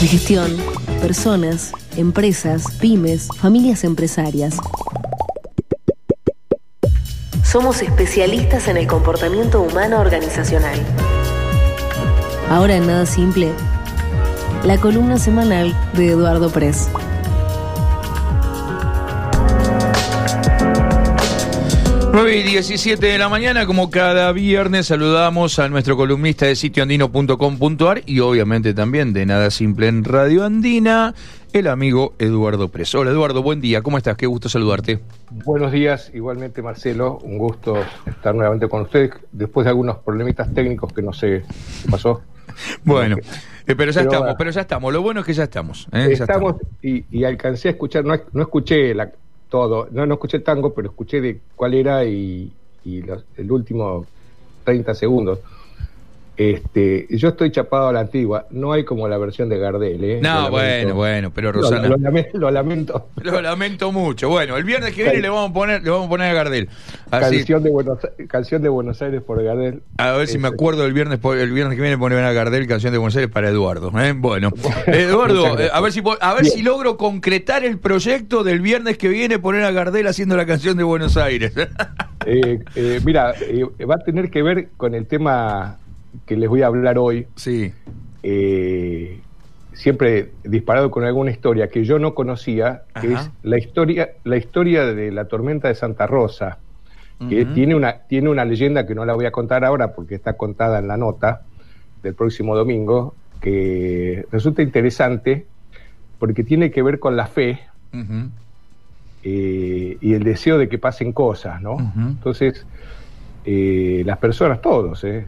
de 0.00 0.08
gestión, 0.08 0.56
personas, 1.02 1.72
empresas, 1.96 2.64
pymes, 2.80 3.28
familias 3.40 3.84
empresarias. 3.84 4.56
Somos 7.44 7.82
especialistas 7.82 8.68
en 8.68 8.78
el 8.78 8.86
comportamiento 8.86 9.60
humano 9.60 10.00
organizacional. 10.00 10.78
Ahora 12.48 12.76
en 12.76 12.86
Nada 12.86 13.04
Simple, 13.04 13.52
la 14.64 14.78
columna 14.78 15.18
semanal 15.18 15.76
de 15.92 16.08
Eduardo 16.08 16.50
Press. 16.50 16.88
9 22.12 22.36
y 22.36 22.42
17 22.42 23.06
de 23.06 23.16
la 23.16 23.30
mañana, 23.30 23.64
como 23.64 23.90
cada 23.90 24.30
viernes, 24.32 24.88
saludamos 24.88 25.58
a 25.58 25.70
nuestro 25.70 25.96
columnista 25.96 26.44
de 26.44 26.56
sitioandino.com.ar 26.56 28.02
y 28.04 28.20
obviamente 28.20 28.74
también 28.74 29.14
de 29.14 29.24
Nada 29.24 29.50
Simple 29.50 29.88
en 29.88 30.04
Radio 30.04 30.44
Andina, 30.44 31.14
el 31.54 31.68
amigo 31.68 32.12
Eduardo 32.18 32.68
Preso. 32.68 33.00
Hola 33.00 33.12
Eduardo, 33.12 33.42
buen 33.42 33.62
día, 33.62 33.80
¿cómo 33.80 33.96
estás? 33.96 34.18
Qué 34.18 34.26
gusto 34.26 34.50
saludarte. 34.50 35.00
Buenos 35.30 35.72
días, 35.72 36.10
igualmente 36.12 36.60
Marcelo, 36.60 37.16
un 37.22 37.38
gusto 37.38 37.82
estar 38.04 38.34
nuevamente 38.34 38.68
con 38.68 38.82
ustedes 38.82 39.12
después 39.32 39.64
de 39.64 39.70
algunos 39.70 39.96
problemitas 39.96 40.52
técnicos 40.52 40.92
que 40.92 41.00
no 41.00 41.14
sé 41.14 41.44
qué 41.82 41.90
pasó. 41.90 42.20
bueno, 42.84 43.16
eh, 43.66 43.74
pero 43.74 43.90
ya 43.90 44.02
estamos, 44.02 44.34
pero 44.36 44.50
ya 44.50 44.60
estamos, 44.60 44.92
lo 44.92 45.00
bueno 45.00 45.20
es 45.20 45.26
que 45.26 45.32
ya 45.32 45.44
estamos. 45.44 45.88
¿eh? 45.92 46.08
estamos, 46.10 46.56
Y, 46.82 47.24
alcancé 47.24 47.68
a 47.68 47.70
escuchar, 47.70 48.04
no, 48.04 48.14
no 48.34 48.42
escuché 48.42 48.94
la, 48.94 49.10
todo. 49.52 49.86
No, 49.90 50.06
no 50.06 50.14
escuché 50.14 50.38
el 50.38 50.44
tango, 50.44 50.72
pero 50.74 50.88
escuché 50.88 51.20
de 51.20 51.42
cuál 51.54 51.74
era 51.74 52.06
y, 52.06 52.50
y 52.82 53.02
el 53.36 53.52
último 53.52 54.06
30 54.64 54.94
segundos. 54.94 55.40
Este, 56.50 57.06
yo 57.08 57.28
estoy 57.28 57.52
chapado 57.52 57.88
a 57.88 57.92
la 57.92 58.00
antigua, 58.00 58.46
no 58.50 58.72
hay 58.72 58.84
como 58.84 59.06
la 59.06 59.16
versión 59.16 59.48
de 59.48 59.58
Gardel, 59.58 60.02
¿eh? 60.02 60.20
No, 60.20 60.50
bueno, 60.50 60.94
bueno, 60.96 61.30
pero 61.32 61.52
Rosana. 61.52 61.86
Lo, 61.86 61.96
lamento, 61.96 62.30
lo, 63.22 63.40
lamento. 63.40 63.92
mucho. 63.92 64.28
Bueno, 64.28 64.56
el 64.56 64.64
viernes 64.64 64.92
que 64.92 65.04
viene 65.04 65.20
le 65.20 65.28
vamos 65.28 65.50
a 65.50 65.54
poner, 65.54 65.84
le 65.84 65.90
vamos 65.90 66.06
a 66.06 66.08
poner 66.08 66.30
a 66.30 66.34
Gardel. 66.34 66.68
Canción 67.10 67.62
de 67.62 67.70
Buenos 67.70 67.98
canción 68.26 68.60
de 68.60 68.68
Buenos 68.68 69.00
Aires 69.02 69.22
por 69.22 69.40
Gardel. 69.40 69.82
A 69.98 70.10
ver 70.12 70.26
si 70.26 70.38
me 70.38 70.48
acuerdo 70.48 70.84
el 70.84 70.92
viernes 70.92 71.20
el 71.22 71.52
viernes 71.52 71.76
que 71.76 71.82
viene 71.82 71.96
poner 71.96 72.18
a 72.24 72.32
Gardel 72.32 72.66
canción 72.66 72.92
de 72.92 72.98
Buenos 72.98 73.14
Aires 73.14 73.30
para 73.30 73.48
Eduardo. 73.48 73.92
¿eh? 74.00 74.12
Bueno, 74.12 74.50
Eduardo, 74.88 75.60
eh, 75.60 75.70
a 75.72 75.80
ver 75.80 75.92
si 75.92 76.02
a 76.20 76.34
ver 76.34 76.46
si 76.46 76.62
logro 76.62 76.96
concretar 76.96 77.64
el 77.64 77.78
proyecto 77.78 78.42
del 78.42 78.60
viernes 78.60 78.98
que 78.98 79.08
viene 79.08 79.38
poner 79.38 79.62
a 79.62 79.70
Gardel 79.70 80.08
haciendo 80.08 80.36
la 80.36 80.46
canción 80.46 80.76
de 80.76 80.82
Buenos 80.82 81.16
Aires. 81.16 81.52
eh, 82.26 83.00
mira, 83.04 83.32
va 83.88 83.94
a 83.94 83.98
tener 83.98 84.28
que 84.28 84.42
ver 84.42 84.70
con 84.76 84.96
el 84.96 85.06
tema 85.06 85.78
que 86.26 86.36
les 86.36 86.48
voy 86.48 86.62
a 86.62 86.66
hablar 86.66 86.98
hoy, 86.98 87.26
sí. 87.36 87.72
Eh, 88.22 89.20
siempre 89.72 90.32
disparado 90.44 90.90
con 90.90 91.04
alguna 91.04 91.30
historia 91.30 91.68
que 91.68 91.84
yo 91.84 91.98
no 91.98 92.14
conocía, 92.14 92.82
que 93.00 93.14
es 93.14 93.30
la 93.42 93.58
historia, 93.58 94.10
la 94.24 94.36
historia 94.36 94.86
de 94.86 95.10
la 95.10 95.26
tormenta 95.26 95.68
de 95.68 95.74
Santa 95.74 96.06
Rosa, 96.06 96.58
que 97.28 97.44
tiene, 97.46 97.76
una, 97.76 97.98
tiene 98.08 98.28
una 98.28 98.44
leyenda 98.44 98.84
que 98.84 98.96
no 98.96 99.04
la 99.04 99.14
voy 99.14 99.26
a 99.26 99.30
contar 99.30 99.64
ahora 99.64 99.94
porque 99.94 100.16
está 100.16 100.32
contada 100.32 100.80
en 100.80 100.88
la 100.88 100.96
nota 100.96 101.42
del 102.02 102.14
próximo 102.14 102.56
domingo, 102.56 103.14
que 103.40 104.26
resulta 104.32 104.62
interesante 104.62 105.46
porque 106.18 106.42
tiene 106.42 106.70
que 106.70 106.82
ver 106.82 106.98
con 106.98 107.16
la 107.16 107.26
fe 107.26 107.60
eh, 109.22 109.98
y 110.00 110.14
el 110.14 110.24
deseo 110.24 110.58
de 110.58 110.68
que 110.68 110.78
pasen 110.78 111.12
cosas, 111.12 111.62
¿no? 111.62 111.76
Entonces, 111.96 112.66
eh, 113.44 114.02
las 114.06 114.18
personas, 114.18 114.60
todos, 114.60 115.02
eh, 115.04 115.26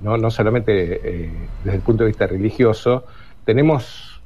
no, 0.00 0.16
no 0.16 0.30
solamente 0.30 1.24
eh, 1.24 1.30
desde 1.64 1.76
el 1.76 1.82
punto 1.82 2.04
de 2.04 2.08
vista 2.08 2.26
religioso, 2.26 3.04
tenemos, 3.44 4.22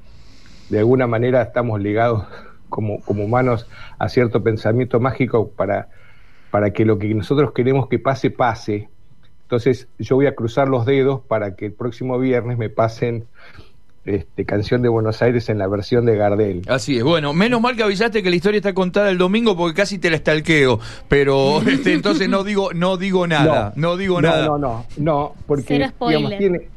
de 0.69 0.81
alguna 0.81 1.07
manera, 1.07 1.43
estamos 1.43 1.81
ligados 1.81 2.25
como, 2.69 3.01
como 3.01 3.25
humanos 3.25 3.67
a 3.99 4.09
cierto 4.09 4.43
pensamiento 4.43 5.01
mágico 5.01 5.51
para, 5.51 5.89
para 6.51 6.73
que 6.73 6.85
lo 6.85 6.99
que 6.99 7.13
nosotros 7.15 7.53
queremos 7.53 7.89
que 7.89 7.99
pase, 7.99 8.31
pase. 8.31 8.89
Entonces 9.43 9.89
yo 9.99 10.17
voy 10.17 10.27
a 10.27 10.35
cruzar 10.35 10.69
los 10.69 10.87
dedos 10.87 11.23
para 11.23 11.57
que 11.57 11.67
el 11.67 11.73
próximo 11.73 12.19
viernes 12.19 12.57
me 12.57 12.69
pasen 12.69 13.27
este, 14.05 14.45
canción 14.45 14.83
de 14.83 14.89
Buenos 14.89 15.21
Aires 15.23 15.49
en 15.49 15.59
la 15.59 15.69
versión 15.69 16.07
de 16.07 16.17
Gardel. 16.17 16.63
Así 16.69 16.97
es, 16.97 17.05
bueno, 17.05 17.33
menos 17.35 17.61
mal 17.61 17.77
que 17.77 17.83
avisaste 17.83 18.23
que 18.23 18.31
la 18.31 18.37
historia 18.37 18.59
está 18.59 18.73
contada 18.73 19.11
el 19.11 19.19
domingo 19.19 19.57
porque 19.57 19.77
casi 19.77 19.99
te 19.99 20.11
la 20.11 20.17
estalqueo, 20.17 20.81
pero 21.09 21.61
este, 21.67 21.93
entonces 21.93 22.29
no 22.29 22.45
digo, 22.45 22.73
no 22.73 22.97
digo 22.97 23.27
nada, 23.27 23.73
no, 23.77 23.97
digo 23.97 24.21
nada. 24.21 24.47
No, 24.47 24.59
no, 24.59 24.87
no, 24.97 25.35
porque 25.47 25.75
digamos, 26.01 26.39
tiene, 26.39 26.69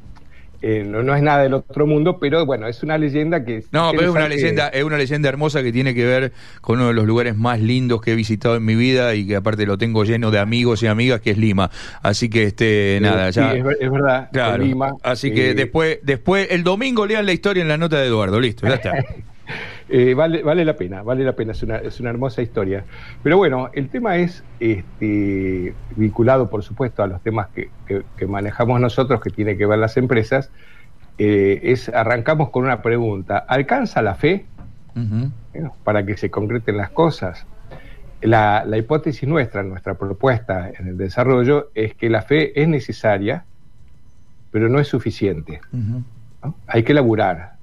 eh, 0.66 0.86
no, 0.86 1.14
es 1.14 1.22
nada 1.22 1.44
del 1.44 1.56
otro 1.56 1.86
mundo, 1.86 2.20
pero 2.20 2.46
bueno, 2.46 2.70
es 2.70 2.84
una 2.84 2.98
leyenda 2.98 3.44
que... 3.44 3.66
No, 3.74 3.92
pero 3.92 4.04
es 4.04 4.16
una 4.16 4.30
leyenda, 4.30 4.70
es 4.70 4.86
una 4.86 4.98
leyenda 4.98 5.28
hermosa 5.28 5.62
que 5.62 5.74
tiene 5.74 5.94
que 5.94 6.06
ver 6.06 6.32
con 6.62 6.78
uno 6.78 6.88
de 6.88 6.94
los 6.94 7.06
lugares 7.06 7.36
más 7.36 7.60
lindos 7.60 8.00
que 8.00 8.14
he 8.14 8.16
visitado 8.16 8.56
en 8.56 8.64
mi 8.64 8.76
vida 8.76 9.14
y 9.14 9.28
que 9.28 9.36
aparte 9.36 9.66
lo 9.66 9.78
tengo 9.78 10.06
lleno 10.06 10.32
de 10.32 10.40
amigos 10.40 10.82
y 10.82 10.88
amigas, 10.88 11.20
que 11.20 11.32
es 11.32 11.38
Lima. 11.38 11.70
Así 12.02 12.30
que, 12.30 12.44
este, 12.44 13.00
nada, 13.02 13.30
ya... 13.32 13.52
Sí, 13.52 13.58
es, 13.58 13.92
verdad, 13.92 14.30
Lima. 14.58 14.96
Así 15.04 15.34
que 15.34 15.50
eh, 15.50 15.54
después, 15.54 16.00
después, 16.02 16.48
el 16.50 16.64
domingo 16.64 17.06
lean 17.06 17.26
la 17.26 17.34
historia 17.34 17.62
en 17.62 17.68
la 17.68 17.78
nota 17.78 18.00
de 18.00 18.08
Eduardo, 18.08 18.40
listo, 18.40 18.66
ya 18.66 18.76
está. 18.76 18.94
Eh, 19.90 20.14
vale, 20.14 20.44
vale 20.44 20.64
la 20.64 20.76
pena, 20.76 21.04
vale 21.04 21.24
la 21.24 21.34
pena, 21.34 21.52
es 21.52 21.64
una, 21.64 21.78
es 21.78 22.00
una 22.00 22.10
hermosa 22.10 22.42
historia. 22.42 22.86
Pero 23.22 23.38
bueno, 23.38 23.70
el 23.74 23.90
tema 23.90 24.18
es 24.18 24.44
este, 24.60 25.74
vinculado, 25.96 26.50
por 26.50 26.64
supuesto, 26.64 27.04
a 27.04 27.08
los 27.08 27.22
temas 27.22 27.48
que, 27.50 27.70
manejamos 28.28 28.80
nosotros, 28.80 29.22
que 29.22 29.30
tiene 29.30 29.58
que 29.58 29.66
ver 29.66 29.80
las 29.80 29.98
empresas. 29.98 30.50
Eh, 31.18 31.60
es, 31.64 31.90
arrancamos 31.90 32.50
con 32.50 32.64
una 32.64 32.82
pregunta, 32.82 33.38
¿alcanza 33.38 34.02
la 34.02 34.16
fe 34.16 34.46
para 35.84 36.06
que 36.06 36.18
se 36.18 36.32
concreten 36.32 36.78
las 36.78 36.90
cosas? 36.92 37.46
La, 38.22 38.66
hipótesis 38.78 39.28
nuestra, 39.28 39.64
nuestra 39.64 39.96
propuesta 39.96 40.70
en 40.70 40.88
el 40.88 40.98
desarrollo 40.98 41.72
es 41.76 41.94
que 41.94 42.10
la 42.10 42.22
fe 42.22 42.60
es 42.62 42.68
necesaria, 42.70 43.44
pero 44.50 44.70
no 44.70 44.80
es 44.80 44.88
suficiente. 44.88 45.60
Hay 46.68 46.84
que 46.84 46.94
laburar, 46.94 47.56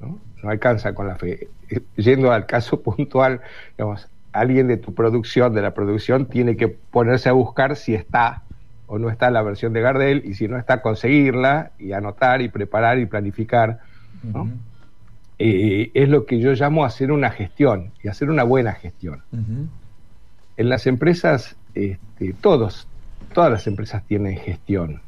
¿no? 0.00 0.27
No 0.42 0.50
alcanza 0.50 0.94
con 0.94 1.06
la 1.06 1.16
fe. 1.16 1.48
Eh, 1.70 1.80
yendo 1.96 2.32
al 2.32 2.46
caso 2.46 2.80
puntual, 2.82 3.40
digamos, 3.76 4.08
alguien 4.32 4.68
de 4.68 4.76
tu 4.76 4.94
producción, 4.94 5.54
de 5.54 5.62
la 5.62 5.74
producción, 5.74 6.26
tiene 6.26 6.56
que 6.56 6.68
ponerse 6.68 7.28
a 7.28 7.32
buscar 7.32 7.76
si 7.76 7.94
está 7.94 8.42
o 8.86 8.98
no 8.98 9.10
está 9.10 9.30
la 9.30 9.42
versión 9.42 9.72
de 9.72 9.82
Gardel 9.82 10.22
y 10.24 10.34
si 10.34 10.48
no 10.48 10.58
está, 10.58 10.80
conseguirla 10.80 11.72
y 11.78 11.92
anotar 11.92 12.40
y 12.40 12.48
preparar 12.48 12.98
y 12.98 13.06
planificar. 13.06 13.80
Eh, 15.38 15.90
es 15.94 16.08
lo 16.08 16.24
que 16.24 16.40
yo 16.40 16.52
llamo 16.52 16.84
hacer 16.84 17.12
una 17.12 17.30
gestión 17.30 17.92
y 18.02 18.08
hacer 18.08 18.30
una 18.30 18.44
buena 18.44 18.72
gestión. 18.72 19.22
En 20.56 20.68
las 20.68 20.86
empresas, 20.86 21.54
este, 21.74 22.32
todos, 22.40 22.88
todas 23.34 23.52
las 23.52 23.66
empresas 23.66 24.04
tienen 24.04 24.38
gestión. 24.38 25.02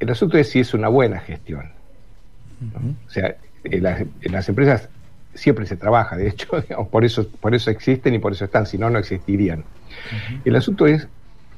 El 0.00 0.10
asunto 0.10 0.36
es 0.36 0.50
si 0.50 0.60
es 0.60 0.74
una 0.74 0.88
buena 0.88 1.20
gestión. 1.20 1.77
O 3.06 3.10
sea, 3.10 3.36
en 3.64 3.82
las, 4.32 4.48
empresas 4.48 4.88
siempre 5.34 5.66
se 5.66 5.76
trabaja, 5.76 6.16
de 6.16 6.28
hecho, 6.28 6.48
por, 6.90 7.04
eso, 7.04 7.28
por 7.28 7.54
eso 7.54 7.70
existen 7.70 8.14
y 8.14 8.18
por 8.18 8.32
eso 8.32 8.44
están, 8.44 8.66
si 8.66 8.78
no, 8.78 8.90
no 8.90 8.98
existirían. 8.98 9.64
El 10.44 10.56
asunto 10.56 10.86
es 10.86 11.08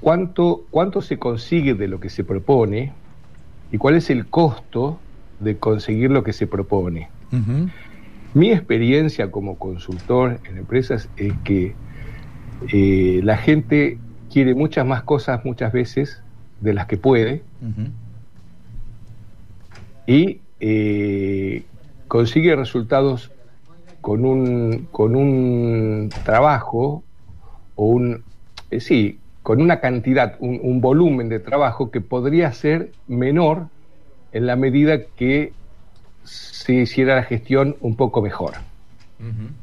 cuánto, 0.01 0.65
cuánto 0.71 1.03
se 1.03 1.19
consigue 1.19 1.75
de 1.75 1.89
lo 1.89 2.01
que 2.01 2.11
se 2.11 2.25
propone 2.25 2.93
y 3.73 3.79
cuál 3.79 3.97
es 3.97 4.11
el 4.11 4.27
costo 4.27 4.99
de 5.39 5.57
conseguir 5.57 6.11
lo 6.11 6.23
que 6.25 6.33
se 6.33 6.47
propone. 6.47 7.09
Mi 8.35 8.53
experiencia 8.53 9.31
como 9.31 9.59
consultor 9.59 10.41
en 10.45 10.59
empresas 10.59 11.09
es 11.17 11.33
que 11.45 11.75
eh, 12.73 13.21
la 13.23 13.37
gente 13.37 13.99
quiere 14.31 14.55
muchas 14.55 14.87
más 14.87 15.03
cosas 15.03 15.45
muchas 15.45 15.73
veces 15.73 16.23
de 16.61 16.75
las 16.75 16.87
que 16.87 16.97
puede 16.97 17.43
y 20.07 20.41
eh, 20.61 21.65
consigue 22.07 22.55
resultados 22.55 23.31
con 24.01 24.25
un, 24.25 24.89
con 24.91 25.17
un 25.17 26.11
trabajo 26.25 27.03
o 27.75 27.87
un, 27.87 28.25
eh, 28.71 28.81
sí, 28.81 29.19
con 29.43 29.61
una 29.61 29.81
cantidad, 29.81 30.37
un, 30.41 30.81
volumen 30.81 31.29
de 31.29 31.41
trabajo 31.41 31.91
que 31.91 32.01
podría 32.01 32.53
ser 32.53 32.93
menor 33.09 33.69
en 34.33 34.47
la 34.47 34.57
medida 34.57 35.05
que 35.17 35.53
se 36.25 36.75
hiciera 36.75 37.17
la 37.17 37.23
gestión 37.23 37.77
un 37.81 37.97
poco 37.97 38.23
mejor. 38.23 38.55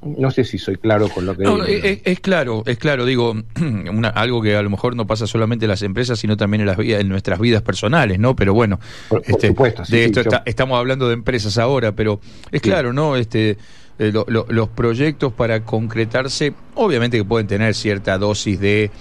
No 0.02 0.30
sé 0.30 0.44
si 0.44 0.58
soy 0.58 0.76
claro 0.76 1.10
con 1.10 1.26
lo 1.26 1.36
que 1.36 1.44
digo. 1.44 1.64
Es, 1.64 2.20
claro, 2.20 2.64
es 2.66 2.78
claro, 2.78 3.06
digo, 3.06 3.36
algo 4.14 4.42
que 4.42 4.56
a 4.56 4.62
lo 4.62 4.70
mejor 4.70 4.96
no 4.96 5.08
pasa 5.08 5.26
solamente 5.26 5.66
en 5.66 5.70
las 5.70 5.82
empresas, 5.82 6.20
sino 6.20 6.38
también 6.38 6.62
en, 6.62 6.68
las 6.68 6.80
en 6.80 7.10
nuestras 7.10 7.40
vidas 7.40 7.64
personales, 7.64 8.20
¿no? 8.20 8.36
Pero 8.36 8.54
bueno, 8.54 8.80
por, 9.10 9.24
este, 9.26 9.48
supuesto, 9.48 9.84
de 9.90 10.06
esto 10.06 10.22
estamos 10.46 10.78
hablando 10.78 11.08
de 11.08 11.16
empresas 11.16 11.58
ahora, 11.58 11.92
pero 11.94 12.20
es 12.52 12.62
claro, 12.62 12.94
¿no? 12.94 13.16
Este, 13.16 13.58
eh, 14.00 14.14
los 14.14 14.70
proyectos 14.70 15.34
para 15.34 15.64
concretarse, 15.64 16.54
obviamente 16.76 17.18
que 17.18 17.26
pueden 17.26 17.48
tener 17.48 17.74
cierta 17.74 18.18
dosis 18.20 18.60
de 18.60 18.92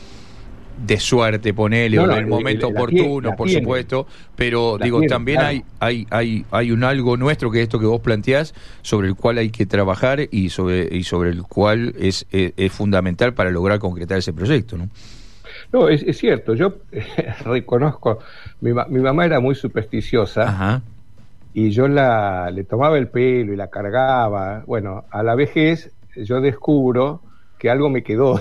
de 0.76 1.00
suerte, 1.00 1.54
ponele, 1.54 1.98
o 1.98 2.06
del 2.06 2.26
momento 2.26 2.68
oportuno, 2.68 3.34
por 3.34 3.48
supuesto, 3.48 4.06
pero 4.34 4.78
digo, 4.78 5.00
también 5.02 5.40
hay, 5.40 5.62
hay, 5.80 6.06
hay, 6.10 6.44
hay 6.50 6.70
un 6.70 6.84
algo 6.84 7.16
nuestro 7.16 7.50
que 7.50 7.58
es 7.58 7.62
esto 7.64 7.78
que 7.78 7.86
vos 7.86 8.00
planteás, 8.00 8.54
sobre 8.82 9.08
el 9.08 9.14
cual 9.14 9.38
hay 9.38 9.50
que 9.50 9.66
trabajar 9.66 10.20
y 10.30 10.50
sobre, 10.50 10.88
y 10.94 11.04
sobre 11.04 11.30
el 11.30 11.42
cual 11.42 11.94
es, 11.98 12.26
es, 12.30 12.72
fundamental 12.72 13.32
para 13.32 13.50
lograr 13.50 13.78
concretar 13.78 14.18
ese 14.18 14.32
proyecto, 14.32 14.76
¿no? 14.76 14.88
No, 15.72 15.88
es, 15.88 16.02
es 16.02 16.18
cierto, 16.18 16.54
yo 16.54 16.76
reconozco, 17.44 18.18
mi, 18.60 18.72
mi, 18.72 19.00
mamá 19.00 19.24
era 19.24 19.40
muy 19.40 19.54
supersticiosa 19.54 20.82
y 21.54 21.70
yo 21.70 21.88
la, 21.88 22.50
le 22.50 22.64
tomaba 22.64 22.98
el 22.98 23.08
pelo 23.08 23.52
y 23.52 23.56
la 23.56 23.68
cargaba, 23.68 24.62
bueno, 24.66 25.04
a 25.10 25.22
la 25.22 25.34
vejez 25.34 25.90
yo 26.14 26.40
descubro 26.40 27.22
que 27.58 27.70
algo 27.70 27.88
me 27.88 28.02
quedó 28.02 28.34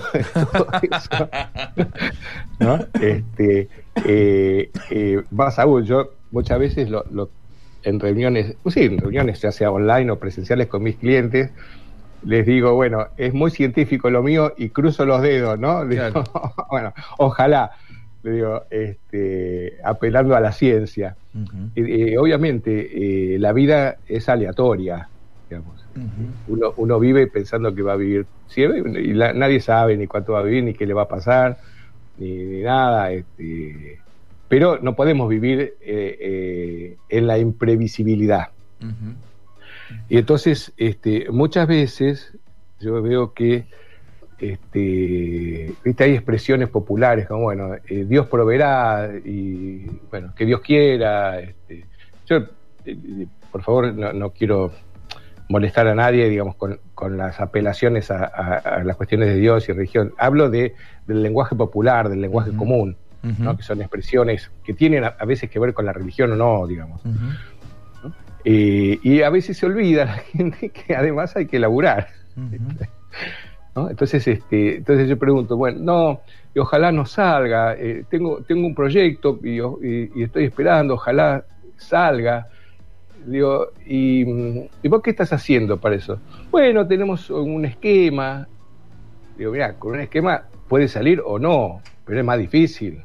¿no? 2.58 2.78
Este, 3.00 3.68
eh, 4.04 4.70
eh, 4.90 5.22
más 5.30 5.58
aún, 5.58 5.84
yo 5.84 6.12
muchas 6.30 6.58
veces 6.58 6.90
lo, 6.90 7.30
en 7.82 8.00
reuniones, 8.00 8.56
sí, 8.68 8.80
en 8.80 8.98
reuniones 8.98 9.40
ya 9.40 9.52
sea 9.52 9.70
online 9.70 10.10
o 10.10 10.18
presenciales 10.18 10.66
con 10.66 10.82
mis 10.82 10.96
clientes, 10.96 11.50
les 12.24 12.44
digo, 12.44 12.74
bueno, 12.74 13.06
es 13.16 13.32
muy 13.32 13.50
científico 13.50 14.10
lo 14.10 14.22
mío 14.22 14.52
y 14.56 14.70
cruzo 14.70 15.04
los 15.04 15.22
dedos, 15.22 15.58
¿no? 15.58 15.84
bueno, 16.70 16.92
ojalá, 17.18 17.70
le 18.22 18.32
digo, 18.32 18.64
este, 18.70 19.78
apelando 19.84 20.34
a 20.34 20.40
la 20.40 20.52
ciencia. 20.52 21.16
obviamente, 22.18 23.34
eh, 23.34 23.38
la 23.38 23.52
vida 23.52 23.96
es 24.08 24.28
aleatoria, 24.28 25.08
digamos 25.48 25.86
uno, 26.48 26.72
uno 26.76 27.00
vive 27.00 27.26
pensando 27.26 27.74
que 27.74 27.82
va 27.82 27.94
a 27.94 27.96
vivir 27.96 28.26
siempre 28.48 29.02
y 29.02 29.12
nadie 29.12 29.60
sabe 29.60 29.96
ni 29.96 30.06
cuánto 30.06 30.32
va 30.32 30.40
a 30.40 30.42
vivir, 30.42 30.64
ni 30.64 30.74
qué 30.74 30.86
le 30.86 30.94
va 30.94 31.02
a 31.02 31.08
pasar, 31.08 31.58
ni, 32.18 32.60
nada. 32.62 33.12
Este, 33.12 33.98
pero 34.48 34.78
no 34.80 34.94
podemos 34.94 35.28
vivir 35.28 35.60
eh, 35.60 35.74
eh, 35.80 36.96
en 37.08 37.26
la 37.26 37.38
imprevisibilidad. 37.38 38.48
Y 40.08 40.18
entonces, 40.18 40.72
este, 40.76 41.30
muchas 41.30 41.66
veces 41.66 42.36
yo 42.80 43.00
veo 43.02 43.32
que 43.32 43.66
este, 44.38 45.72
hay 45.98 46.12
expresiones 46.12 46.68
populares 46.68 47.26
como, 47.26 47.44
bueno, 47.44 47.74
eh, 47.88 48.04
Dios 48.06 48.26
proveerá 48.26 49.10
y, 49.24 49.86
bueno, 50.10 50.34
que 50.36 50.44
Dios 50.44 50.60
quiera. 50.60 51.40
Este, 51.40 51.86
yo, 52.26 52.44
por 53.50 53.62
favor, 53.62 53.94
no, 53.94 54.12
no 54.12 54.30
quiero 54.30 54.72
molestar 55.48 55.86
a 55.86 55.94
nadie, 55.94 56.28
digamos, 56.28 56.56
con, 56.56 56.80
con 56.94 57.16
las 57.16 57.40
apelaciones 57.40 58.10
a, 58.10 58.82
las 58.84 58.96
cuestiones 58.96 59.28
de 59.28 59.36
Dios 59.36 59.68
y 59.68 59.72
religión. 59.72 60.12
Hablo 60.18 60.50
de, 60.50 60.74
del 61.06 61.22
lenguaje 61.22 61.54
popular, 61.54 62.08
del 62.08 62.20
lenguaje 62.20 62.52
común, 62.52 62.96
¿no? 63.22 63.56
que 63.56 63.62
son 63.62 63.80
expresiones 63.80 64.50
que 64.64 64.72
tienen 64.74 65.04
a, 65.04 65.24
veces 65.24 65.50
que 65.50 65.58
ver 65.58 65.74
con 65.74 65.84
la 65.84 65.92
religión 65.92 66.32
o 66.32 66.36
no, 66.36 66.66
digamos. 66.66 67.02
Eh, 68.44 68.98
y 69.02 69.22
a 69.22 69.30
veces 69.30 69.56
se 69.58 69.66
olvida 69.66 70.04
la 70.04 70.14
gente 70.32 70.70
que 70.70 70.94
además 70.94 71.36
hay 71.36 71.46
que 71.46 71.58
laburar. 71.58 72.08
Entonces, 73.90 74.26
este, 74.26 74.76
entonces 74.76 75.06
yo 75.06 75.18
pregunto, 75.18 75.54
bueno, 75.54 75.78
no, 75.80 76.20
y 76.54 76.58
ojalá 76.58 76.90
no 76.92 77.04
salga, 77.04 77.74
eh, 77.74 78.04
tengo, 78.08 78.42
tengo 78.42 78.66
un 78.66 78.74
proyecto 78.74 79.38
y, 79.42 79.60
y, 79.60 80.22
estoy 80.22 80.44
esperando, 80.44 80.94
ojalá 80.94 81.44
salga, 81.76 82.48
Digo, 83.26 83.72
¿y, 83.84 84.22
¿y 84.82 84.88
vos 84.88 85.02
qué 85.02 85.10
estás 85.10 85.32
haciendo 85.32 85.78
para 85.78 85.96
eso? 85.96 86.20
Bueno, 86.50 86.86
tenemos 86.86 87.28
un 87.30 87.64
esquema. 87.64 88.46
Digo, 89.36 89.52
mira, 89.52 89.74
con 89.74 89.92
un 89.94 90.00
esquema 90.00 90.44
puede 90.68 90.88
salir 90.88 91.20
o 91.24 91.38
no, 91.38 91.80
pero 92.04 92.20
es 92.20 92.24
más 92.24 92.38
difícil. 92.38 93.02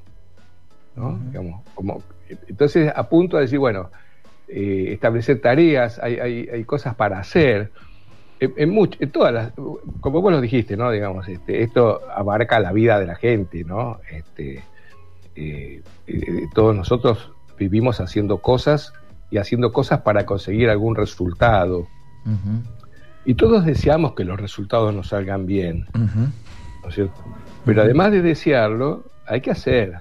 ¿no? 0.95 1.19
Digamos, 1.27 1.63
como, 1.73 2.03
entonces 2.47 2.91
apunto 2.95 3.37
a 3.37 3.41
decir, 3.41 3.57
bueno, 3.57 3.89
eh, 4.47 4.89
establecer 4.91 5.41
tareas, 5.41 5.99
hay, 5.99 6.19
hay, 6.19 6.49
hay, 6.49 6.63
cosas 6.65 6.95
para 6.95 7.19
hacer. 7.19 7.71
En, 8.39 8.77
en, 8.99 9.11
todas 9.11 9.33
las, 9.33 9.51
como 10.01 10.21
vos 10.21 10.31
lo 10.31 10.41
dijiste, 10.41 10.75
¿no? 10.75 10.91
Digamos, 10.91 11.27
este, 11.27 11.61
esto 11.61 12.01
abarca 12.13 12.59
la 12.59 12.71
vida 12.71 12.99
de 12.99 13.05
la 13.05 13.15
gente, 13.15 13.63
¿no? 13.63 13.99
Este, 14.11 14.63
eh, 15.35 15.81
eh, 16.07 16.47
todos 16.53 16.75
nosotros 16.75 17.31
vivimos 17.57 18.01
haciendo 18.01 18.39
cosas 18.39 18.93
y 19.31 19.37
haciendo 19.37 19.71
cosas 19.71 20.01
para 20.01 20.25
conseguir 20.25 20.69
algún 20.69 20.95
resultado. 20.95 21.87
Y 23.25 23.35
todos 23.35 23.65
deseamos 23.65 24.13
que 24.13 24.25
los 24.25 24.39
resultados 24.39 24.93
nos 24.93 25.07
salgan 25.07 25.45
bien, 25.45 25.87
¿no 25.93 26.89
es 26.89 26.95
cierto? 26.95 27.23
Pero 27.65 27.81
además 27.81 28.11
de 28.11 28.21
desearlo, 28.21 29.05
hay 29.25 29.41
que 29.41 29.51
hacer. 29.51 29.95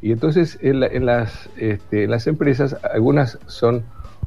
Y 0.00 0.12
entonces 0.12 0.58
en, 0.62 0.80
las, 1.06 1.48
este, 1.56 2.04
en 2.04 2.10
las 2.10 2.26
empresas 2.26 2.76
algunas 2.84 3.38
son 3.46 3.84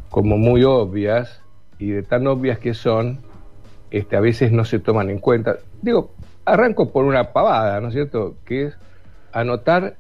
como 0.10 0.38
muy 0.38 0.64
obvias 0.64 1.42
y 1.80 1.92
de 1.92 2.04
tan 2.04 2.26
obvias 2.28 2.60
que 2.60 2.74
son, 2.74 3.20
este, 3.92 4.18
a 4.18 4.20
veces 4.20 4.52
no 4.52 4.66
se 4.66 4.80
toman 4.80 5.10
en 5.10 5.20
cuenta. 5.20 5.58
Digo, 5.82 6.12
arranco 6.46 6.92
por 6.92 7.06
una 7.06 7.32
pavada, 7.32 7.80
¿no 7.80 7.90
es 7.90 7.94
cierto? 7.94 8.38
Que 8.44 8.68
es 8.68 8.78
anotar 9.32 9.98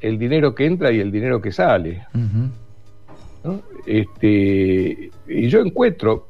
el 0.00 0.18
dinero 0.18 0.54
que 0.54 0.66
entra 0.66 0.90
y 0.90 1.00
el 1.00 1.12
dinero 1.12 1.40
que 1.40 1.52
sale. 1.52 2.06
Este, 3.86 5.10
y 5.26 5.48
yo 5.48 5.60
encuentro, 5.60 6.26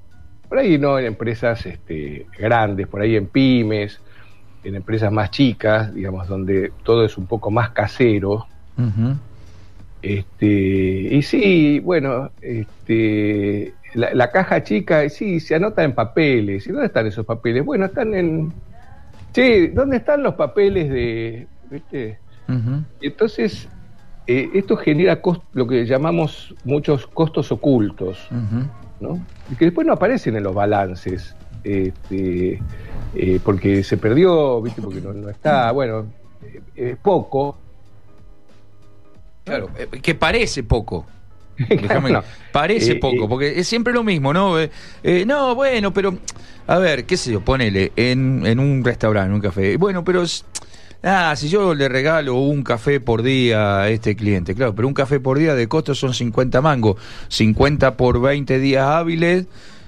por 0.48 0.58
ahí 0.58 0.78
no 0.78 0.98
en 0.98 1.06
empresas 1.06 1.64
este, 1.66 2.26
grandes, 2.38 2.86
por 2.86 3.02
ahí 3.02 3.16
en 3.16 3.26
pymes, 3.26 4.00
en 4.64 4.74
empresas 4.74 5.10
más 5.12 5.30
chicas, 5.30 5.94
digamos, 5.94 6.28
donde 6.28 6.72
todo 6.82 7.04
es 7.04 7.16
un 7.16 7.26
poco 7.26 7.50
más 7.50 7.70
casero. 7.70 8.46
este, 10.02 10.46
y 10.46 11.22
sí, 11.22 11.80
bueno, 11.80 12.30
este, 12.40 13.74
la, 13.94 14.30
caja 14.30 14.62
chica, 14.62 15.08
sí, 15.08 15.40
se 15.40 15.54
anota 15.54 15.82
en 15.82 15.94
papeles. 15.94 16.66
¿Y 16.66 16.70
dónde 16.70 16.86
están 16.86 17.06
esos 17.06 17.26
papeles? 17.26 17.64
Bueno, 17.64 17.86
están 17.86 18.14
en... 18.14 18.52
Sí, 19.32 19.68
¿dónde 19.68 19.98
están 19.98 20.22
los 20.22 20.34
papeles 20.34 20.90
de... 20.90 21.46
¿viste? 21.70 22.18
entonces 23.00 23.68
eh, 24.32 24.48
esto 24.54 24.76
genera 24.76 25.20
lo 25.54 25.66
que 25.66 25.84
llamamos 25.84 26.54
muchos 26.62 27.04
costos 27.08 27.50
ocultos, 27.50 28.28
¿no? 29.00 29.18
Y 29.50 29.56
que 29.56 29.64
después 29.64 29.84
no 29.84 29.92
aparecen 29.92 30.36
en 30.36 30.44
los 30.44 30.54
balances, 30.54 31.34
este, 31.64 32.62
eh, 33.16 33.40
porque 33.42 33.82
se 33.82 33.96
perdió, 33.96 34.62
¿viste? 34.62 34.80
porque 34.80 35.00
no, 35.00 35.28
está, 35.28 35.72
bueno, 35.72 36.06
eh, 36.44 36.60
es 36.76 36.96
poco. 36.98 37.58
Claro, 39.42 39.68
que 40.00 40.14
parece 40.14 40.62
poco. 40.62 41.06
parece 42.52 42.94
poco, 42.94 43.28
porque 43.28 43.58
es 43.58 43.66
siempre 43.66 43.92
lo 43.92 44.04
mismo, 44.04 44.32
¿no? 44.32 44.54
no, 45.26 45.54
bueno, 45.56 45.92
pero, 45.92 46.14
a 46.68 46.78
ver, 46.78 47.04
qué 47.04 47.16
sé 47.16 47.32
yo, 47.32 47.40
ponele, 47.40 47.90
en, 47.96 48.46
en 48.46 48.60
un 48.60 48.84
restaurante, 48.84 49.26
en 49.26 49.34
un 49.34 49.40
café. 49.40 49.76
Bueno, 49.76 50.04
pero 50.04 50.22
Ah, 51.02 51.34
si 51.34 51.48
yo 51.48 51.74
le 51.74 51.88
regalo 51.88 52.34
un 52.34 52.62
café 52.62 53.00
por 53.00 53.22
día 53.22 53.80
a 53.80 53.88
este 53.88 54.14
cliente, 54.14 54.54
claro, 54.54 54.74
pero 54.74 54.86
un 54.86 54.92
café 54.92 55.18
por 55.18 55.38
día 55.38 55.54
de 55.54 55.66
costo 55.66 55.94
son 55.94 56.12
50 56.12 56.60
mangos, 56.60 56.96
50 57.28 57.96
por 57.96 58.20
20 58.20 58.58
días 58.58 58.84
hábiles 58.84 59.46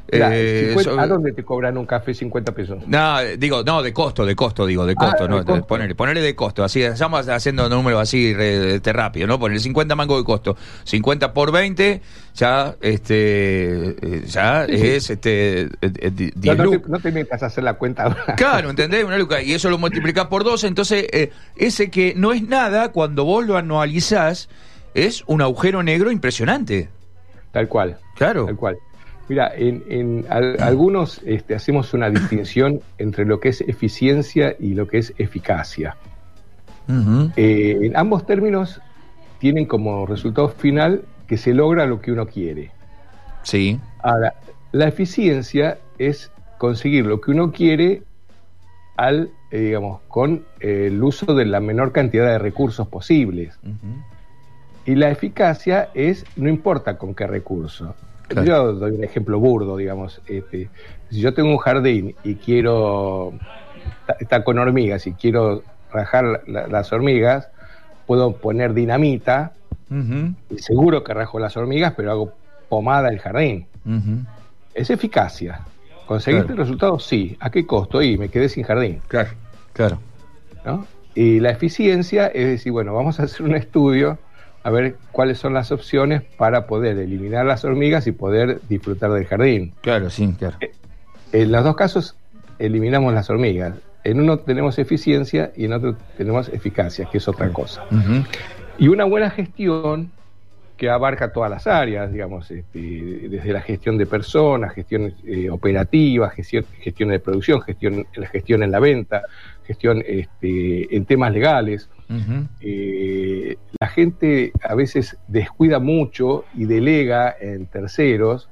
eh, 0.09 0.77
¿A 0.99 1.07
dónde 1.07 1.33
te 1.33 1.43
cobran 1.43 1.79
un 1.79 1.87
café 1.87 2.13
50 2.13 2.53
pesos? 2.53 2.87
No, 2.87 3.21
digo, 3.39 3.63
no, 3.65 3.83
de 3.83 3.93
costo, 3.93 4.27
de 4.27 4.37
costo, 4.37 4.67
digo, 4.67 4.85
de 4.85 4.95
ah, 4.99 5.07
costo, 5.07 5.29
¿no? 5.29 5.67
Ponerle, 5.67 6.21
de 6.21 6.35
costo, 6.35 6.65
así, 6.65 6.83
estamos 6.83 7.29
haciendo 7.29 7.69
números 7.69 8.03
así 8.03 8.35
este, 8.39 8.93
rápido, 8.93 9.27
¿no? 9.27 9.39
Poner 9.39 9.61
50 9.61 9.95
mangos 9.95 10.19
de 10.19 10.25
costo, 10.25 10.57
50 10.85 11.33
por 11.33 11.53
20, 11.53 12.03
ya, 12.35 12.75
este, 12.81 13.91
eh, 13.91 14.25
ya 14.27 14.65
es, 14.65 15.11
este, 15.11 15.69
eh, 15.81 16.33
no, 16.89 16.99
te, 17.01 17.13
metas 17.13 17.43
a 17.43 17.47
hacer 17.47 17.65
la 17.65 17.75
cuenta 17.75 18.05
ahora. 18.05 18.35
Claro, 18.37 18.71
¿entendés? 18.71 19.05
Una 19.05 19.17
luca, 19.17 19.43
y 19.43 19.53
eso 19.53 19.71
lo 19.71 19.79
multiplicás 19.79 20.27
por 20.27 20.45
dos, 20.45 20.65
entonces, 20.65 21.07
ese 21.57 21.91
que 21.91 22.15
no 22.17 22.33
es 22.33 22.43
nada, 22.43 22.91
cuando 22.93 23.25
vos 23.25 23.47
lo 23.47 23.57
anualizás, 23.57 24.49
es 24.95 25.25
un 25.27 25.43
agujero 25.43 25.83
negro 25.83 26.11
impresionante. 26.11 26.89
Tal 27.51 27.69
cual. 27.69 27.99
Claro. 28.17 28.47
Tal 28.47 28.57
cual. 28.57 28.79
Mira, 29.33 29.51
en, 29.57 30.27
algunos 30.29 31.23
este, 31.25 31.55
hacemos 31.55 31.95
una 31.95 32.11
distinción 32.11 32.81
entre 32.99 33.25
lo 33.25 33.41
que 33.41 33.49
es 33.49 33.63
eficiencia 33.63 34.55
y 34.59 34.75
lo 34.75 34.87
que 34.87 34.99
es 34.99 35.15
eficacia. 35.17 35.97
Eh, 37.37 37.79
en 37.81 37.97
ambos 37.97 38.27
términos 38.27 38.83
tienen 39.39 39.65
como 39.65 40.05
resultado 40.05 40.51
final 40.51 41.05
que 41.27 41.39
se 41.39 41.55
logra 41.55 41.87
lo 41.87 42.03
que 42.03 42.13
uno 42.13 42.27
quiere. 42.27 42.73
Sí. 43.43 43.81
Ahora, 44.03 44.35
la 44.71 44.89
eficiencia 44.89 45.79
es 45.97 46.31
conseguir 46.59 47.07
lo 47.07 47.23
que 47.23 47.31
uno 47.31 47.53
quiere 47.53 48.03
al, 48.99 49.31
eh, 49.51 49.61
digamos, 49.61 50.03
con 50.09 50.45
el 50.61 51.03
uso 51.03 51.35
de 51.35 51.47
la 51.47 51.61
menor 51.61 51.93
cantidad 51.93 52.27
de 52.27 52.39
recursos 52.39 52.87
posibles. 52.87 53.59
Y 54.85 54.95
la 54.95 55.09
eficacia 55.09 55.89
es, 55.95 56.27
no 56.37 56.51
importa 56.51 56.99
con 56.99 57.15
qué 57.15 57.27
recurso, 57.27 57.95
yo 58.45 58.73
doy 58.73 58.93
un 58.93 59.05
ejemplo 59.05 59.39
burdo, 59.39 59.77
digamos. 59.77 60.21
Este, 60.27 60.69
si 61.11 61.21
yo 61.21 61.35
tengo 61.35 61.51
un 61.51 61.59
jardín 61.59 62.15
y 62.25 62.37
quiero, 62.37 63.33
está 64.21 64.45
con 64.45 64.59
hormigas 64.59 65.07
y 65.07 65.13
quiero 65.13 65.63
rajar 65.93 66.43
las 66.47 66.93
hormigas, 66.93 67.49
puedo 68.07 68.37
poner 68.37 68.75
dinamita, 68.75 69.53
y 69.91 70.59
seguro 70.59 71.05
que 71.05 71.13
rajo 71.13 71.39
las 71.39 71.57
hormigas, 71.57 71.93
pero 71.95 72.11
hago 72.11 72.33
pomada 72.69 73.11
el 73.11 73.19
jardín. 73.19 73.67
Es 74.75 74.89
eficacia. 74.91 75.61
¿Conseguiste 76.07 76.53
el 76.53 76.59
resultado? 76.59 76.99
Sí. 76.99 77.37
¿A 77.41 77.51
qué 77.51 77.67
costo? 77.67 78.01
Y 78.03 78.17
me 78.17 78.29
quedé 78.29 78.49
sin 78.49 78.65
jardín. 78.65 79.01
Claro, 79.09 79.31
claro. 79.75 79.99
Y 81.15 81.41
la 81.41 81.51
eficiencia 81.51 82.29
es 82.29 82.47
decir, 82.47 82.73
bueno, 82.73 82.95
vamos 82.95 83.21
a 83.21 83.25
hacer 83.25 83.45
un 83.45 83.55
estudio 83.55 84.19
a 84.63 84.71
ver 84.71 84.97
cuáles 85.11 85.39
son 85.39 85.55
las 85.55 85.73
opciones 85.73 86.23
para 86.23 86.67
poder 86.67 86.99
eliminar 86.99 87.45
las 87.47 87.65
hormigas 87.65 88.07
y 88.07 88.13
poder 88.13 88.61
disfrutar 88.69 89.11
del 89.13 89.27
jardín. 89.27 89.73
Claro, 89.81 90.11
sí, 90.11 90.35
claro. 90.39 90.57
Eh, 90.61 90.73
en 91.33 91.53
los 91.53 91.65
dos 91.65 91.77
casos 91.77 92.17
eliminamos 92.59 93.13
las 93.13 93.29
hormigas. 93.31 93.75
En 94.05 94.21
uno 94.21 94.39
tenemos 94.39 94.79
eficiencia 94.79 95.53
y 95.57 95.65
en 95.65 95.73
otro 95.73 95.97
tenemos 96.17 96.49
eficacia, 96.49 97.09
que 97.11 97.19
es 97.19 97.29
otra 97.29 97.51
cosa. 97.51 97.85
Y 98.79 98.89
una 98.89 99.05
buena 99.05 99.31
gestión 99.31 100.11
que 100.77 100.91
abarca 100.91 101.33
todas 101.33 101.49
las 101.49 101.69
áreas, 101.69 102.13
digamos, 102.13 102.51
este, 102.51 102.81
desde 103.29 103.53
la 103.53 103.61
gestión 103.61 103.97
de 103.99 104.07
personas, 104.07 104.75
gestión 104.75 105.15
eh, 105.25 105.49
operativa, 105.49 106.29
gestión, 106.31 106.65
gestión 106.81 107.11
de 107.11 107.21
producción, 107.21 107.63
gestión, 107.63 108.05
la 108.17 108.27
gestión 108.27 108.65
en 108.65 108.73
la 108.73 108.81
venta, 108.81 109.23
gestión 109.65 110.03
este, 110.05 110.97
en 110.97 111.05
temas 111.05 111.33
legales. 111.33 111.89
Eh, 112.61 113.57
la 113.83 113.89
gente 113.89 114.53
a 114.63 114.77
veces 114.77 115.17
descuida 115.27 115.81
mucho 115.81 116.45
y 116.55 116.67
delega 116.67 117.35
en 117.41 117.67
terceros 117.67 118.49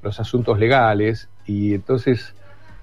los 0.00 0.20
asuntos 0.20 0.60
legales 0.60 1.28
y 1.44 1.74
entonces 1.74 2.36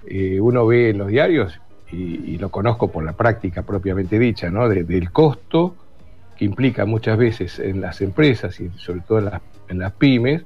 eh, 0.06 0.38
uno 0.38 0.66
ve 0.66 0.90
en 0.90 0.98
los 0.98 1.08
diarios, 1.08 1.58
y, 1.90 2.36
lo 2.36 2.50
conozco 2.50 2.92
por 2.92 3.02
la 3.04 3.14
práctica 3.14 3.62
propiamente 3.62 4.18
dicha, 4.18 4.50
¿no? 4.50 4.68
del 4.68 5.10
costo 5.10 5.76
que 6.36 6.44
implica 6.44 6.84
muchas 6.84 7.16
veces 7.16 7.58
en 7.58 7.80
las 7.80 8.02
empresas 8.02 8.60
y 8.60 8.68
sobre 8.76 9.00
todo 9.00 9.20
en 9.20 9.24
las, 9.24 9.40
en 9.70 9.78
las 9.78 9.92
pymes, 9.92 10.44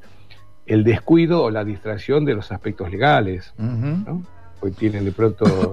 el 0.65 0.85
descuido 0.85 1.43
o 1.43 1.51
la 1.51 1.65
distracción 1.65 2.25
de 2.25 2.35
los 2.35 2.53
aspectos 2.53 2.89
legales. 2.89 3.53
¿no? 3.59 4.25
Hoy 4.61 4.71
tienen 4.71 5.05
de 5.05 5.11
pronto 5.11 5.73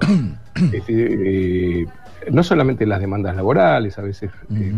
eh, 0.88 1.86
no 2.32 2.42
solamente 2.42 2.86
las 2.86 2.98
demandas 2.98 3.36
laborales, 3.36 3.96
a 4.00 4.02
veces 4.02 4.32
eh, 4.52 4.72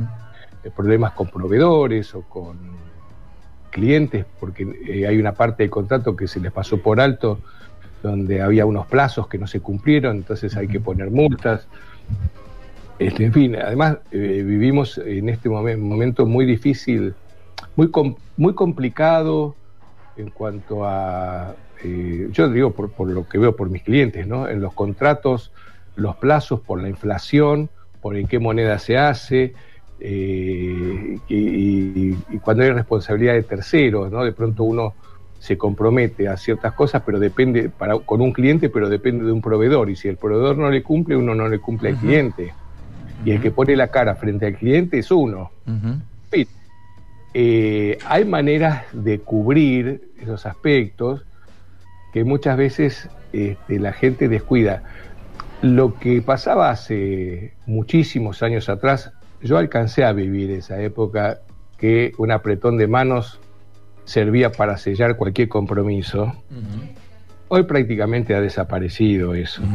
problemas 0.70 1.12
con 1.12 1.28
proveedores 1.28 2.14
o 2.14 2.22
con 2.22 2.58
clientes, 3.70 4.26
porque 4.38 5.06
hay 5.08 5.18
una 5.18 5.32
parte 5.32 5.62
del 5.62 5.70
contrato 5.70 6.14
que 6.14 6.28
se 6.28 6.40
les 6.40 6.52
pasó 6.52 6.78
por 6.78 7.00
alto 7.00 7.38
donde 8.02 8.42
había 8.42 8.66
unos 8.66 8.86
plazos 8.86 9.28
que 9.28 9.38
no 9.38 9.46
se 9.46 9.60
cumplieron, 9.60 10.16
entonces 10.16 10.56
hay 10.56 10.68
que 10.68 10.80
poner 10.80 11.10
multas. 11.10 11.66
Este, 12.98 13.24
en 13.24 13.32
fin, 13.32 13.56
además 13.56 13.98
eh, 14.10 14.42
vivimos 14.44 14.98
en 14.98 15.28
este 15.28 15.48
momento 15.48 16.26
muy 16.26 16.44
difícil, 16.44 17.14
muy, 17.76 17.90
muy 18.36 18.54
complicado 18.54 19.54
en 20.16 20.30
cuanto 20.30 20.84
a, 20.84 21.54
eh, 21.82 22.28
yo 22.32 22.48
digo 22.48 22.72
por, 22.72 22.90
por, 22.90 23.08
lo 23.08 23.26
que 23.28 23.38
veo 23.38 23.56
por 23.56 23.70
mis 23.70 23.82
clientes, 23.82 24.26
¿no? 24.26 24.48
En 24.48 24.60
los 24.60 24.74
contratos, 24.74 25.52
los 25.96 26.16
plazos 26.16 26.60
por 26.60 26.82
la 26.82 26.88
inflación, 26.88 27.70
por 28.00 28.16
en 28.16 28.26
qué 28.26 28.38
moneda 28.38 28.78
se 28.78 28.98
hace, 28.98 29.54
eh, 30.04 31.18
y, 31.28 32.10
y, 32.10 32.38
cuando 32.42 32.64
hay 32.64 32.70
responsabilidad 32.70 33.34
de 33.34 33.44
terceros, 33.44 34.10
¿no? 34.10 34.24
De 34.24 34.32
pronto 34.32 34.64
uno 34.64 34.94
se 35.38 35.56
compromete 35.56 36.28
a 36.28 36.36
ciertas 36.36 36.72
cosas, 36.72 37.02
pero 37.06 37.20
depende 37.20 37.68
para, 37.68 37.98
con 37.98 38.20
un 38.20 38.32
cliente, 38.32 38.68
pero 38.68 38.88
depende 38.88 39.24
de 39.24 39.32
un 39.32 39.40
proveedor. 39.40 39.90
Y 39.90 39.96
si 39.96 40.08
el 40.08 40.16
proveedor 40.16 40.58
no 40.58 40.70
le 40.70 40.82
cumple, 40.82 41.16
uno 41.16 41.34
no 41.34 41.48
le 41.48 41.60
cumple 41.60 41.90
al 41.90 41.96
cliente. 41.96 42.52
Y 43.24 43.30
el 43.30 43.40
que 43.40 43.52
pone 43.52 43.76
la 43.76 43.88
cara 43.88 44.16
frente 44.16 44.46
al 44.46 44.54
cliente 44.54 44.98
es 44.98 45.10
uno. 45.10 45.50
Eh, 47.34 47.98
hay 48.06 48.24
maneras 48.24 48.84
de 48.92 49.20
cubrir 49.20 50.10
esos 50.20 50.44
aspectos 50.46 51.24
que 52.12 52.24
muchas 52.24 52.56
veces 52.56 53.08
este, 53.32 53.78
la 53.78 53.92
gente 53.92 54.28
descuida. 54.28 54.82
Lo 55.62 55.98
que 55.98 56.20
pasaba 56.22 56.70
hace 56.70 57.54
muchísimos 57.66 58.42
años 58.42 58.68
atrás, 58.68 59.12
yo 59.42 59.58
alcancé 59.58 60.04
a 60.04 60.12
vivir 60.12 60.50
esa 60.50 60.80
época 60.80 61.40
que 61.78 62.12
un 62.18 62.30
apretón 62.30 62.76
de 62.76 62.86
manos 62.86 63.40
servía 64.04 64.52
para 64.52 64.76
sellar 64.76 65.16
cualquier 65.16 65.48
compromiso. 65.48 66.32
Hoy 67.48 67.64
prácticamente 67.64 68.34
ha 68.34 68.40
desaparecido 68.40 69.34
eso. 69.34 69.62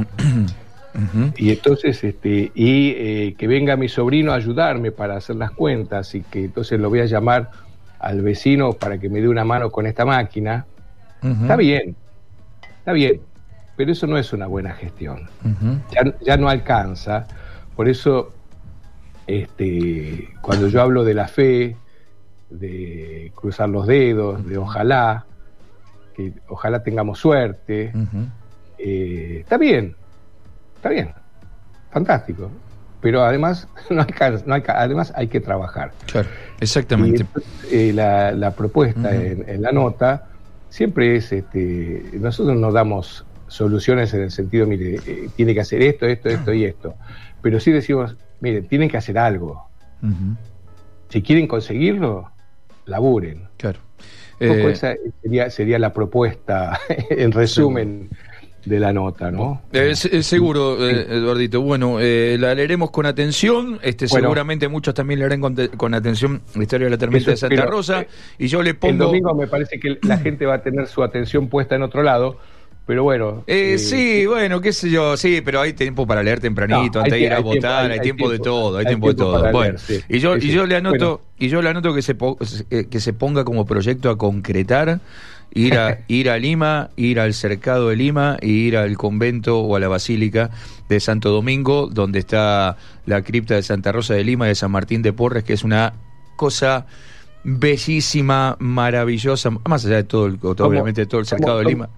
Y 1.38 1.52
entonces, 1.52 2.04
este, 2.04 2.52
y 2.56 2.90
eh, 2.98 3.36
que 3.38 3.48
venga 3.48 3.76
mi 3.76 3.88
sobrino 3.88 4.32
a 4.32 4.36
ayudarme 4.36 4.92
para 4.92 5.16
hacer 5.16 5.36
las 5.36 5.52
cuentas 5.52 6.16
y 6.16 6.22
que 6.22 6.46
entonces 6.46 6.80
lo 6.80 6.90
voy 6.90 7.02
a 7.02 7.06
llamar 7.06 7.52
al 8.00 8.22
vecino 8.24 8.74
para 8.74 8.98
que 8.98 9.10
me 9.10 9.22
dé 9.22 9.28
una 9.28 9.46
mano 9.46 9.70
con 9.70 9.86
esta 9.86 10.06
máquina. 10.06 10.66
Está 11.22 11.56
bien, 11.56 11.96
está 12.80 12.94
bien, 12.94 13.22
pero 13.76 13.92
eso 13.92 14.08
no 14.08 14.18
es 14.18 14.34
una 14.34 14.48
buena 14.48 14.74
gestión. 14.74 15.30
ya, 15.92 16.16
ya, 16.26 16.38
no 16.38 16.50
alcanza. 16.50 17.28
Por 17.76 17.88
eso, 17.88 18.34
este, 19.28 20.30
cuando 20.42 20.68
yo 20.68 20.82
hablo 20.82 21.04
de 21.04 21.14
la 21.14 21.28
fe, 21.28 21.76
de 22.50 23.32
cruzar 23.36 23.70
los 23.70 23.86
dedos, 23.86 24.46
de 24.48 24.58
ojalá, 24.58 25.26
que 26.16 26.34
ojalá 26.48 26.82
tengamos 26.82 27.20
suerte. 27.20 27.92
Eh, 28.78 29.40
está 29.42 29.58
bien, 29.58 29.96
está 30.76 30.90
bien, 30.90 31.14
fantástico. 31.92 32.50
Pero 33.02 33.24
además, 33.24 33.68
no 33.90 34.02
hay, 34.02 34.64
además 34.68 35.14
hay 35.16 35.28
que 35.28 35.40
trabajar. 35.40 35.92
Claro, 36.08 36.30
exactamente. 36.60 37.26
Eh, 37.70 37.92
la, 37.94 38.52
propuesta 38.52 39.14
en, 39.14 39.62
la 39.62 39.72
nota 39.72 40.30
siempre 40.70 41.18
es, 41.18 41.32
este, 41.32 42.12
nosotros 42.14 42.58
no 42.58 42.72
damos 42.72 43.26
soluciones 43.48 44.14
en 44.14 44.24
el 44.24 44.32
sentido, 44.32 44.66
mire, 44.66 45.00
eh, 45.06 45.30
tiene 45.36 45.54
que 45.54 45.62
hacer 45.62 45.82
esto, 45.82 46.06
esto, 46.06 46.30
esto 46.30 46.54
y 46.54 46.66
esto. 46.66 46.96
Pero 47.42 47.60
sí 47.60 47.72
decimos, 47.72 48.16
mire, 48.40 48.62
tienen 48.62 48.90
que 48.90 48.98
hacer 48.98 49.18
algo. 49.18 49.68
Si 51.10 51.22
quieren 51.22 51.48
conseguirlo, 51.48 52.32
laburen. 52.86 53.48
Claro. 53.58 53.80
Eh, 54.40 54.70
esa 54.72 54.96
sería, 55.22 55.50
sería 55.50 55.80
la 55.80 55.94
propuesta, 55.94 56.80
en 57.10 57.32
resumen, 57.32 58.10
de 58.68 58.80
la 58.80 58.92
nota, 58.92 59.32
¿no? 59.32 59.62
Es, 59.72 60.00
seguro, 60.22 60.86
eh, 60.86 61.08
Eduardito. 61.10 61.62
Bueno, 61.62 62.00
eh, 62.00 62.38
la 62.40 62.54
leeremos 62.54 62.92
con 62.92 63.06
atención. 63.06 63.80
Este, 63.82 64.08
seguramente 64.08 64.68
muchos 64.68 64.94
también 64.94 65.20
leerán 65.22 65.42
con, 65.42 65.56
con, 65.78 65.94
atención 65.94 66.42
la 66.54 66.64
historia 66.64 66.86
de 66.86 66.92
la 66.92 66.98
tormenta 66.98 67.32
de 67.32 67.38
Santa 67.38 67.66
Rosa. 67.66 68.06
y 68.38 68.48
yo 68.48 68.62
le 68.62 68.74
pongo. 68.74 68.92
El 68.92 68.98
domingo 68.98 69.34
me 69.34 69.48
parece 69.48 69.80
que 69.80 69.98
la 70.04 70.18
gente 70.18 70.46
va 70.46 70.56
a 70.56 70.62
tener 70.62 70.88
su 70.88 71.02
atención 71.02 71.48
puesta 71.48 71.76
en 71.76 71.84
otro 71.84 72.04
lado 72.04 72.38
pero 72.88 73.04
bueno. 73.04 73.44
Eh, 73.48 73.74
eh, 73.74 73.78
sí, 73.78 74.26
bueno, 74.26 74.62
qué 74.62 74.72
sé 74.72 74.90
yo, 74.90 75.18
sí, 75.18 75.42
pero 75.44 75.60
hay 75.60 75.74
tiempo 75.74 76.08
para 76.08 76.24
leer 76.24 76.40
tempranito, 76.40 77.00
antes 77.00 77.12
de 77.12 77.20
ir 77.20 77.34
a 77.34 77.40
votar, 77.42 77.92
hay, 77.92 78.00
tiempo, 78.00 78.30
de 78.30 78.40
todo, 78.40 78.78
hay, 78.78 78.86
tiempo, 78.86 79.10
de 79.10 79.16
todo. 79.16 79.52
bueno, 79.52 79.78
y 80.08 80.20
yo, 80.20 80.38
y 80.38 80.52
yo 80.52 80.66
le 80.66 80.78
anoto, 80.78 81.22
y 81.38 81.50
yo 81.50 81.62
le 81.62 81.68
anoto 81.68 81.94
que 81.94 82.02
se 82.02 82.16
eh, 82.70 82.88
que 82.90 83.00
se 83.02 83.12
ponga 83.12 83.44
como 83.44 83.66
proyecto 83.66 84.10
a 84.10 84.18
concretar 84.18 85.02
ir 85.54 85.78
a 85.78 86.00
ir 86.08 86.30
a 86.30 86.38
Lima, 86.38 86.90
ir 86.96 87.20
al 87.20 87.34
cercado 87.34 87.90
de 87.90 87.98
Lima 87.98 88.38
y 88.42 88.52
ir 88.52 88.78
al 88.78 88.96
convento 88.96 89.60
o 89.60 89.76
a 89.76 89.82
la 89.82 89.90
basílica 89.90 90.50
de 90.88 91.02
Santo 91.02 91.30
Domingo, 91.30 91.90
donde 91.92 92.20
está 92.20 92.78
la 93.06 93.22
cripta 93.22 93.56
de 93.56 93.64
Santa 93.64 93.92
Rosa 93.92 94.14
de 94.14 94.24
Lima 94.24 94.46
y 94.46 94.50
de 94.50 94.56
San 94.56 94.72
Martín 94.72 95.02
de 95.02 95.12
Porres, 95.12 95.44
que 95.44 95.52
es 95.52 95.66
una 95.66 95.92
cosa 96.38 96.86
bellísima, 97.44 98.56
maravillosa, 98.60 99.50
más 99.50 99.86
allá 99.86 99.98
de 99.98 100.04
todo, 100.06 100.28
el, 100.28 100.40
obviamente 100.42 101.06
todo 101.06 101.20
el 101.20 101.28
cercado 101.28 101.60
de 101.60 101.66
Lima 101.66 101.90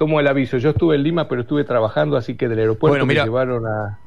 tomo 0.00 0.18
el 0.18 0.26
aviso. 0.26 0.56
Yo 0.56 0.70
estuve 0.70 0.96
en 0.96 1.02
Lima, 1.02 1.28
pero 1.28 1.42
estuve 1.42 1.62
trabajando, 1.62 2.16
así 2.16 2.34
que 2.34 2.48
del 2.48 2.58
aeropuerto 2.60 3.04
me 3.04 3.12
llevaron 3.12 3.66
a, 3.66 3.98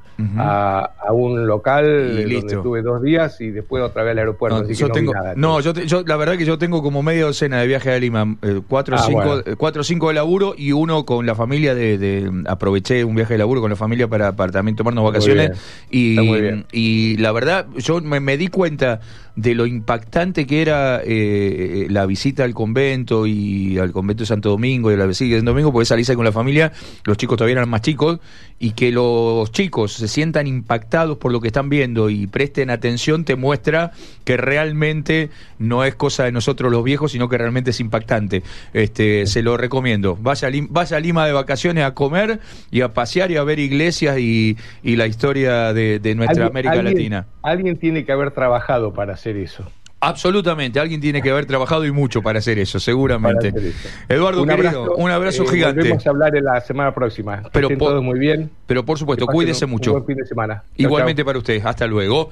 a, 0.98 1.14
un 1.14 1.46
local 1.46 1.86
donde 2.16 2.38
estuve 2.38 2.82
dos 2.82 3.04
días 3.04 3.40
y 3.40 3.52
después 3.52 3.84
otra 3.84 4.02
vez 4.02 4.14
al 4.14 4.18
aeropuerto. 4.18 4.64
No, 4.64 4.72
yo 4.72 4.90
tengo, 4.90 5.14
no 5.36 5.60
yo, 5.60 6.04
la 6.04 6.16
verdad 6.18 6.36
que 6.36 6.46
yo 6.46 6.58
tengo 6.58 6.82
como 6.82 7.04
media 7.04 7.26
docena 7.26 7.60
de 7.60 7.68
viajes 7.68 7.94
a 7.94 8.00
Lima, 8.00 8.38
eh, 8.42 8.62
cuatro, 8.68 8.96
o 8.96 9.00
ah, 9.00 9.04
cinco, 9.06 9.38
eh, 9.46 9.56
cuatro 9.56 9.82
o 9.82 9.84
cinco 9.84 10.08
de 10.08 10.16
laburo 10.16 10.56
y 10.58 10.72
uno 10.72 11.06
con 11.06 11.28
la 11.28 11.36
familia 11.36 11.76
de, 11.76 12.32
aproveché 12.48 13.04
un 13.04 13.14
viaje 13.14 13.36
de 13.36 13.38
laburo 13.38 13.62
con 13.62 13.70
la 13.70 13.76
familia 13.76 14.08
para, 14.08 14.36
para 14.36 14.52
también 14.52 14.76
tomarnos 14.76 15.04
vacaciones 15.04 15.52
y, 15.92 16.18
y 16.72 17.18
la 17.18 17.32
verdad 17.32 17.68
yo 17.78 18.02
me, 18.02 18.20
me 18.20 18.36
di 18.36 18.48
cuenta 18.48 19.00
de 19.36 19.56
lo 19.56 19.66
impactante 19.66 20.46
que 20.46 20.62
era 20.62 21.02
eh, 21.04 21.88
la 21.90 22.06
visita 22.06 22.44
al 22.44 22.54
convento 22.54 23.26
y 23.26 23.78
al 23.80 23.92
convento 23.92 24.24
de 24.24 24.28
Santo 24.28 24.50
Domingo 24.50 24.92
y 24.92 24.94
a 24.94 24.98
la 24.98 25.06
visita 25.06 25.32
de 25.32 25.40
Santo 25.40 25.52
Domingo, 25.52 25.72
porque 25.72 25.86
salirse 25.86 26.16
con 26.16 26.26
la 26.26 26.32
familia, 26.32 26.72
los 27.04 27.18
chicos 27.18 27.38
todavía 27.38 27.54
eran 27.54 27.70
más 27.70 27.82
chicos, 27.82 28.20
y 28.60 28.72
que 28.72 28.92
los 28.92 29.52
chicos 29.52 29.94
se 29.94 30.08
sientan 30.08 30.48
impactados 30.48 31.18
por 31.18 31.32
lo 31.32 31.42
que 31.42 31.48
están 31.48 31.70
viendo 31.70 32.10
y 32.10 32.28
presten 32.28 32.70
atención, 32.70 33.26
te 33.26 33.36
muestra 33.36 33.92
que 34.24 34.38
realmente 34.38 35.30
no 35.60 35.84
es 35.84 35.96
cosa 35.96 36.24
de 36.24 36.32
nosotros 36.32 36.72
los 36.72 36.84
viejos, 36.84 37.12
sino 37.12 37.28
que 37.28 37.38
realmente 37.38 37.72
es 37.72 37.80
impactante. 37.80 38.44
Este, 38.74 39.26
se 39.28 39.42
lo 39.42 39.58
recomiendo. 39.58 40.18
Vaya 40.22 40.48
a, 40.48 40.52
vaya 40.70 40.98
a 40.98 41.00
Lima 41.00 41.26
de 41.26 41.34
vacaciones 41.34 41.84
a 41.84 41.94
comer 41.94 42.40
y 42.72 42.82
a 42.82 42.94
pasear 42.94 43.32
y 43.32 43.38
a 43.38 43.44
ver 43.44 43.60
iglesias 43.60 44.18
y, 44.18 44.56
la 44.84 45.08
historia 45.08 45.74
de, 45.74 46.14
nuestra 46.16 46.46
América 46.46 46.82
Latina. 46.82 47.26
Alguien 47.42 47.78
tiene 47.78 48.06
que 48.06 48.12
haber 48.14 48.32
trabajado 48.32 48.94
para 48.94 49.18
hacer 49.24 49.38
eso. 49.38 49.66
Absolutamente, 50.02 50.82
alguien 50.82 51.00
tiene 51.00 51.22
que 51.22 51.30
haber 51.30 51.46
trabajado 51.46 51.86
y 51.86 51.92
mucho 51.92 52.22
para 52.22 52.40
hacer 52.40 52.60
eso, 52.60 52.78
seguramente. 52.78 53.54
Eduardo, 54.10 54.42
un 54.42 54.50
querido, 54.50 54.96
un 54.98 55.10
abrazo 55.10 55.44
eh, 55.44 55.48
gigante. 55.48 55.94
A 55.94 56.10
hablar 56.10 56.36
en 56.36 56.44
la 56.44 56.60
semana 56.60 56.94
próxima. 56.94 57.42
Pero 57.54 57.70
todo 57.78 58.02
muy 58.02 58.20
bien. 58.20 58.52
Pero 58.66 58.84
por 58.84 59.00
supuesto, 59.00 59.26
cuídese 59.26 59.66
mucho. 59.66 59.94
buen 59.94 60.06
fin 60.06 60.18
de 60.18 60.26
semana. 60.26 60.64
Igualmente 60.76 61.24
para 61.24 61.38
usted. 61.38 61.62
Hasta 61.66 61.88
luego. 61.88 62.32